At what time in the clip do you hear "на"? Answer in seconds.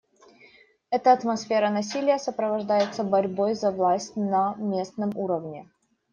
4.15-4.55